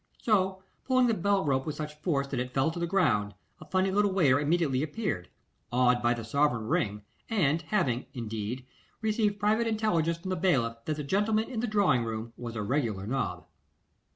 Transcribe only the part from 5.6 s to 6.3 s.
awed by the